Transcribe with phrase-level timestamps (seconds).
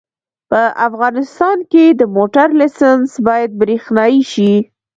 [0.49, 4.53] په افغانستان کې د موټر لېسنس باید برېښنایي شي